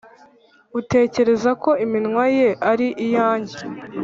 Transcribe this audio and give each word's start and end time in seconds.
utekereza 0.79 1.51
ko 1.63 1.71
iminwa 1.85 2.25
ye 2.37 2.49
ari 2.71 2.87
iyanjye 3.05 3.57